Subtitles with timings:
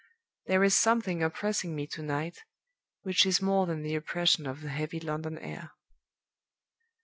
[0.47, 2.39] There is something oppressing me to night,
[3.03, 5.73] which is more than the oppression of the heavy London air."